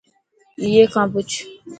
[0.61, 1.29] ائي کان پڇ.